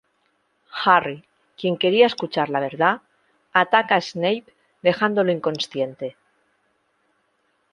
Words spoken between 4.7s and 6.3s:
dejándolo inconsciente.